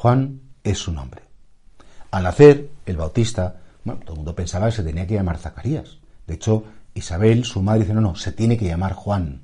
Juan 0.00 0.40
es 0.64 0.78
su 0.78 0.92
nombre. 0.92 1.20
Al 2.10 2.22
nacer, 2.22 2.70
el 2.86 2.96
bautista, 2.96 3.60
bueno, 3.84 4.00
todo 4.00 4.14
el 4.14 4.16
mundo 4.20 4.34
pensaba 4.34 4.64
que 4.64 4.72
se 4.72 4.82
tenía 4.82 5.06
que 5.06 5.12
llamar 5.12 5.36
Zacarías. 5.36 5.98
De 6.26 6.36
hecho, 6.36 6.64
Isabel, 6.94 7.44
su 7.44 7.60
madre, 7.60 7.80
dice, 7.80 7.92
no, 7.92 8.00
no, 8.00 8.16
se 8.16 8.32
tiene 8.32 8.56
que 8.56 8.64
llamar 8.64 8.94
Juan, 8.94 9.42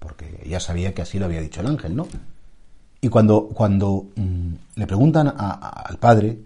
porque 0.00 0.40
ella 0.44 0.58
sabía 0.58 0.92
que 0.92 1.02
así 1.02 1.20
lo 1.20 1.26
había 1.26 1.40
dicho 1.40 1.60
el 1.60 1.68
ángel, 1.68 1.94
¿no? 1.94 2.08
Y 3.00 3.08
cuando, 3.10 3.46
cuando 3.50 4.08
mm, 4.16 4.54
le 4.74 4.86
preguntan 4.88 5.32
al 5.38 5.98
padre, 5.98 6.40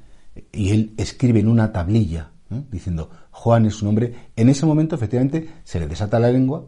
y 0.52 0.72
él 0.72 0.92
escribe 0.98 1.40
en 1.40 1.48
una 1.48 1.72
tablilla, 1.72 2.28
diciendo, 2.70 3.08
Juan 3.30 3.64
es 3.64 3.76
su 3.76 3.86
nombre, 3.86 4.32
en 4.36 4.50
ese 4.50 4.66
momento 4.66 4.96
efectivamente 4.96 5.48
se 5.64 5.80
le 5.80 5.86
desata 5.86 6.18
la 6.18 6.30
lengua 6.30 6.66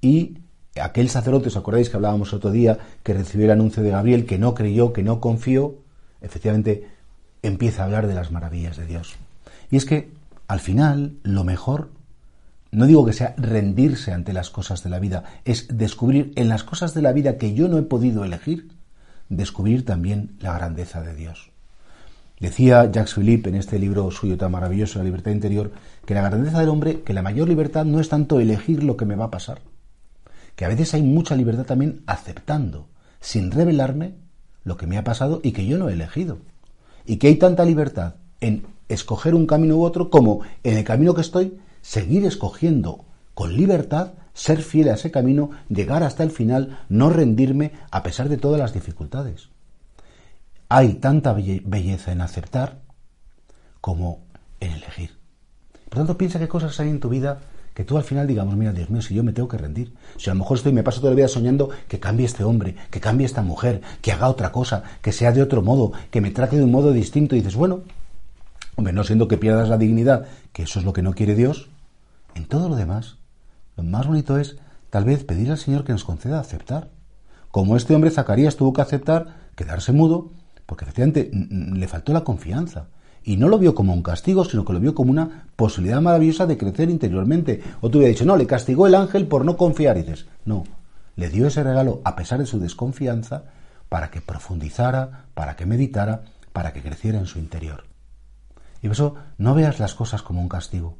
y 0.00 0.38
aquel 0.80 1.08
sacerdote, 1.08 1.48
¿os 1.48 1.56
acordáis 1.56 1.90
que 1.90 1.96
hablábamos 1.96 2.32
otro 2.32 2.52
día, 2.52 2.78
que 3.02 3.12
recibió 3.12 3.46
el 3.46 3.50
anuncio 3.50 3.82
de 3.82 3.90
Gabriel, 3.90 4.24
que 4.24 4.38
no 4.38 4.54
creyó, 4.54 4.92
que 4.92 5.02
no 5.02 5.20
confió, 5.20 5.87
efectivamente 6.20 6.88
empieza 7.42 7.82
a 7.82 7.84
hablar 7.86 8.06
de 8.06 8.14
las 8.14 8.30
maravillas 8.30 8.76
de 8.76 8.86
Dios. 8.86 9.16
Y 9.70 9.76
es 9.76 9.84
que, 9.84 10.10
al 10.46 10.60
final, 10.60 11.14
lo 11.22 11.44
mejor, 11.44 11.90
no 12.70 12.86
digo 12.86 13.04
que 13.04 13.12
sea 13.12 13.34
rendirse 13.36 14.12
ante 14.12 14.32
las 14.32 14.50
cosas 14.50 14.82
de 14.82 14.90
la 14.90 14.98
vida, 14.98 15.24
es 15.44 15.66
descubrir 15.68 16.32
en 16.36 16.48
las 16.48 16.64
cosas 16.64 16.94
de 16.94 17.02
la 17.02 17.12
vida 17.12 17.38
que 17.38 17.54
yo 17.54 17.68
no 17.68 17.78
he 17.78 17.82
podido 17.82 18.24
elegir, 18.24 18.68
descubrir 19.28 19.84
también 19.84 20.36
la 20.40 20.54
grandeza 20.54 21.02
de 21.02 21.14
Dios. 21.14 21.50
Decía 22.40 22.84
Jacques 22.84 23.14
Philippe 23.14 23.48
en 23.48 23.56
este 23.56 23.78
libro 23.78 24.10
suyo 24.10 24.36
tan 24.36 24.52
maravilloso, 24.52 24.98
La 24.98 25.04
libertad 25.04 25.32
interior, 25.32 25.72
que 26.06 26.14
la 26.14 26.22
grandeza 26.22 26.60
del 26.60 26.68
hombre, 26.68 27.00
que 27.02 27.12
la 27.12 27.22
mayor 27.22 27.48
libertad 27.48 27.84
no 27.84 28.00
es 28.00 28.08
tanto 28.08 28.38
elegir 28.38 28.84
lo 28.84 28.96
que 28.96 29.06
me 29.06 29.16
va 29.16 29.24
a 29.24 29.30
pasar, 29.30 29.60
que 30.54 30.64
a 30.64 30.68
veces 30.68 30.94
hay 30.94 31.02
mucha 31.02 31.34
libertad 31.34 31.64
también 31.64 32.02
aceptando, 32.06 32.86
sin 33.20 33.50
revelarme, 33.50 34.14
lo 34.68 34.76
que 34.76 34.86
me 34.86 34.98
ha 34.98 35.02
pasado 35.02 35.40
y 35.42 35.52
que 35.52 35.66
yo 35.66 35.78
no 35.78 35.88
he 35.88 35.94
elegido. 35.94 36.38
Y 37.06 37.16
que 37.16 37.28
hay 37.28 37.36
tanta 37.36 37.64
libertad 37.64 38.14
en 38.40 38.66
escoger 38.88 39.34
un 39.34 39.46
camino 39.46 39.76
u 39.76 39.84
otro 39.84 40.10
como 40.10 40.42
en 40.62 40.76
el 40.76 40.84
camino 40.84 41.14
que 41.14 41.22
estoy, 41.22 41.58
seguir 41.80 42.24
escogiendo 42.26 43.04
con 43.34 43.56
libertad, 43.56 44.12
ser 44.34 44.62
fiel 44.62 44.90
a 44.90 44.94
ese 44.94 45.10
camino, 45.10 45.50
llegar 45.68 46.02
hasta 46.02 46.22
el 46.22 46.30
final, 46.30 46.80
no 46.88 47.08
rendirme 47.08 47.72
a 47.90 48.02
pesar 48.02 48.28
de 48.28 48.36
todas 48.36 48.60
las 48.60 48.74
dificultades. 48.74 49.48
Hay 50.68 50.94
tanta 50.94 51.32
belleza 51.32 52.12
en 52.12 52.20
aceptar 52.20 52.80
como 53.80 54.20
en 54.60 54.72
elegir. 54.72 55.16
Por 55.88 55.98
tanto, 55.98 56.18
piensa 56.18 56.38
qué 56.38 56.48
cosas 56.48 56.78
hay 56.78 56.90
en 56.90 57.00
tu 57.00 57.08
vida 57.08 57.40
que 57.78 57.84
tú 57.84 57.96
al 57.96 58.02
final 58.02 58.26
digamos, 58.26 58.56
mira, 58.56 58.72
Dios 58.72 58.90
mío, 58.90 59.00
si 59.00 59.14
yo 59.14 59.22
me 59.22 59.32
tengo 59.32 59.46
que 59.46 59.56
rendir, 59.56 59.94
si 60.16 60.28
a 60.28 60.34
lo 60.34 60.40
mejor 60.40 60.56
estoy, 60.56 60.72
me 60.72 60.82
paso 60.82 60.98
toda 60.98 61.12
la 61.12 61.16
vida 61.18 61.28
soñando 61.28 61.70
que 61.86 62.00
cambie 62.00 62.26
este 62.26 62.42
hombre, 62.42 62.74
que 62.90 62.98
cambie 62.98 63.24
esta 63.24 63.42
mujer, 63.42 63.82
que 64.02 64.10
haga 64.10 64.28
otra 64.28 64.50
cosa, 64.50 64.82
que 65.00 65.12
sea 65.12 65.30
de 65.30 65.42
otro 65.42 65.62
modo, 65.62 65.92
que 66.10 66.20
me 66.20 66.32
trate 66.32 66.56
de 66.56 66.64
un 66.64 66.72
modo 66.72 66.90
distinto, 66.90 67.36
y 67.36 67.38
dices, 67.38 67.54
bueno, 67.54 67.82
hombre, 68.74 68.92
no 68.92 69.04
siendo 69.04 69.28
que 69.28 69.36
pierdas 69.36 69.68
la 69.68 69.78
dignidad, 69.78 70.26
que 70.52 70.64
eso 70.64 70.80
es 70.80 70.84
lo 70.84 70.92
que 70.92 71.02
no 71.02 71.12
quiere 71.12 71.36
Dios, 71.36 71.68
en 72.34 72.46
todo 72.46 72.68
lo 72.68 72.74
demás, 72.74 73.18
lo 73.76 73.84
más 73.84 74.08
bonito 74.08 74.38
es 74.38 74.56
tal 74.90 75.04
vez 75.04 75.22
pedir 75.22 75.48
al 75.52 75.58
Señor 75.58 75.84
que 75.84 75.92
nos 75.92 76.02
conceda 76.02 76.40
aceptar. 76.40 76.88
Como 77.52 77.76
este 77.76 77.94
hombre 77.94 78.10
Zacarías 78.10 78.56
tuvo 78.56 78.72
que 78.72 78.82
aceptar 78.82 79.50
quedarse 79.54 79.92
mudo, 79.92 80.32
porque 80.66 80.84
efectivamente 80.84 81.30
le 81.32 81.86
faltó 81.86 82.12
la 82.12 82.24
confianza 82.24 82.88
y 83.28 83.36
no 83.36 83.50
lo 83.50 83.58
vio 83.58 83.74
como 83.74 83.92
un 83.92 84.02
castigo, 84.02 84.42
sino 84.46 84.64
que 84.64 84.72
lo 84.72 84.80
vio 84.80 84.94
como 84.94 85.10
una 85.10 85.44
posibilidad 85.54 86.00
maravillosa 86.00 86.46
de 86.46 86.56
crecer 86.56 86.88
interiormente. 86.88 87.62
O 87.82 87.90
tú 87.90 87.98
hubieras 87.98 88.16
dicho, 88.16 88.24
no, 88.24 88.38
le 88.38 88.46
castigó 88.46 88.86
el 88.86 88.94
ángel 88.94 89.26
por 89.26 89.44
no 89.44 89.58
confiar. 89.58 89.98
Y 89.98 90.00
dices, 90.00 90.24
no, 90.46 90.64
le 91.14 91.28
dio 91.28 91.46
ese 91.46 91.62
regalo 91.62 92.00
a 92.06 92.16
pesar 92.16 92.38
de 92.38 92.46
su 92.46 92.58
desconfianza 92.58 93.44
para 93.90 94.10
que 94.10 94.22
profundizara, 94.22 95.26
para 95.34 95.56
que 95.56 95.66
meditara, 95.66 96.22
para 96.54 96.72
que 96.72 96.80
creciera 96.80 97.18
en 97.18 97.26
su 97.26 97.38
interior. 97.38 97.84
Y 98.80 98.86
por 98.86 98.92
eso 98.92 99.14
no 99.36 99.54
veas 99.54 99.78
las 99.78 99.94
cosas 99.94 100.22
como 100.22 100.40
un 100.40 100.48
castigo. 100.48 100.96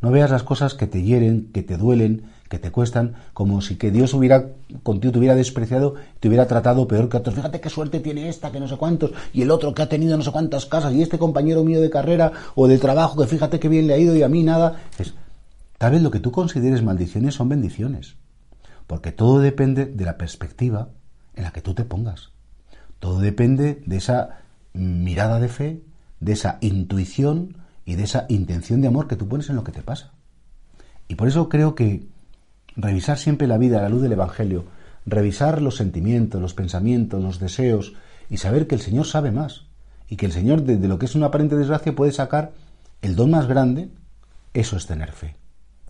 No 0.00 0.12
veas 0.12 0.30
las 0.30 0.44
cosas 0.44 0.74
que 0.74 0.86
te 0.86 1.02
hieren, 1.02 1.50
que 1.52 1.64
te 1.64 1.76
duelen, 1.76 2.30
que 2.54 2.60
te 2.60 2.70
cuestan, 2.70 3.14
como 3.32 3.60
si 3.60 3.74
que 3.74 3.90
Dios 3.90 4.14
hubiera 4.14 4.46
contigo 4.84 5.10
te 5.12 5.18
hubiera 5.18 5.34
despreciado, 5.34 5.94
te 6.20 6.28
hubiera 6.28 6.46
tratado 6.46 6.86
peor 6.86 7.08
que 7.08 7.16
otros. 7.16 7.34
Fíjate 7.34 7.60
qué 7.60 7.68
suerte 7.68 7.98
tiene 7.98 8.28
esta, 8.28 8.52
que 8.52 8.60
no 8.60 8.68
sé 8.68 8.76
cuántos, 8.76 9.10
y 9.32 9.42
el 9.42 9.50
otro 9.50 9.74
que 9.74 9.82
ha 9.82 9.88
tenido 9.88 10.16
no 10.16 10.22
sé 10.22 10.30
cuántas 10.30 10.66
casas, 10.66 10.94
y 10.94 11.02
este 11.02 11.18
compañero 11.18 11.64
mío 11.64 11.80
de 11.80 11.90
carrera 11.90 12.30
o 12.54 12.68
de 12.68 12.78
trabajo, 12.78 13.20
que 13.20 13.26
fíjate 13.26 13.58
qué 13.58 13.68
bien 13.68 13.88
le 13.88 13.94
ha 13.94 13.98
ido 13.98 14.14
y 14.14 14.22
a 14.22 14.28
mí 14.28 14.44
nada. 14.44 14.76
Es, 15.00 15.14
tal 15.78 15.92
vez 15.92 16.02
lo 16.02 16.12
que 16.12 16.20
tú 16.20 16.30
consideres 16.30 16.84
maldiciones 16.84 17.34
son 17.34 17.48
bendiciones, 17.48 18.14
porque 18.86 19.10
todo 19.10 19.40
depende 19.40 19.86
de 19.86 20.04
la 20.04 20.16
perspectiva 20.16 20.90
en 21.34 21.42
la 21.42 21.52
que 21.52 21.60
tú 21.60 21.74
te 21.74 21.84
pongas. 21.84 22.30
Todo 23.00 23.18
depende 23.18 23.82
de 23.84 23.96
esa 23.96 24.42
mirada 24.72 25.40
de 25.40 25.48
fe, 25.48 25.82
de 26.20 26.32
esa 26.32 26.58
intuición, 26.60 27.56
y 27.84 27.96
de 27.96 28.04
esa 28.04 28.26
intención 28.28 28.80
de 28.80 28.88
amor 28.88 29.08
que 29.08 29.16
tú 29.16 29.28
pones 29.28 29.50
en 29.50 29.56
lo 29.56 29.64
que 29.64 29.72
te 29.72 29.82
pasa. 29.82 30.12
Y 31.08 31.16
por 31.16 31.28
eso 31.28 31.48
creo 31.48 31.74
que 31.74 32.06
revisar 32.76 33.18
siempre 33.18 33.46
la 33.46 33.58
vida 33.58 33.78
a 33.78 33.82
la 33.82 33.88
luz 33.88 34.02
del 34.02 34.12
Evangelio, 34.12 34.64
revisar 35.06 35.62
los 35.62 35.76
sentimientos, 35.76 36.40
los 36.40 36.54
pensamientos, 36.54 37.22
los 37.22 37.38
deseos 37.38 37.94
y 38.30 38.38
saber 38.38 38.66
que 38.66 38.74
el 38.74 38.80
Señor 38.80 39.06
sabe 39.06 39.30
más 39.30 39.66
y 40.08 40.16
que 40.16 40.26
el 40.26 40.32
Señor 40.32 40.62
de, 40.62 40.76
lo 40.88 40.98
que 40.98 41.06
es 41.06 41.14
una 41.14 41.26
aparente 41.26 41.56
desgracia 41.56 41.94
puede 41.94 42.12
sacar 42.12 42.52
el 43.02 43.16
don 43.16 43.30
más 43.30 43.46
grande, 43.46 43.90
eso 44.52 44.76
es 44.76 44.86
tener 44.86 45.12
fe. 45.12 45.36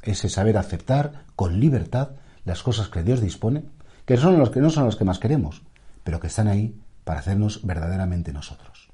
Ese 0.03 0.29
saber 0.29 0.59
aceptar 0.59 1.25
con 1.37 1.61
libertad 1.61 2.11
las 2.45 2.63
cosas 2.63 2.89
que 2.89 3.03
Dios 3.03 3.21
dispone, 3.21 3.65
que, 4.05 4.17
son 4.17 4.39
los 4.39 4.51
que 4.51 4.61
no 4.61 4.71
son 4.71 4.85
las 4.85 4.97
que 4.97 5.05
más 5.05 5.19
queremos, 5.19 5.63
pero 6.03 6.21
que 6.21 6.27
están 6.27 6.49
ahí 6.49 6.79
para 7.05 7.21
hacernos 7.21 7.65
verdaderamente 7.65 8.33
nosotros. 8.33 8.89